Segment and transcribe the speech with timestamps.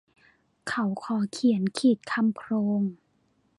[0.67, 2.81] เขาขอเขียนขีดคำโคลง